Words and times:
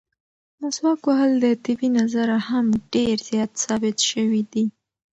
مسواک 0.59 1.01
وهل 1.07 1.31
د 1.43 1.45
طبي 1.65 1.89
نظره 1.99 2.37
هم 2.49 2.65
ډېر 2.93 3.15
زیات 3.29 3.51
ثابت 3.63 3.97
شوي 4.09 4.41
دي. 4.53 4.65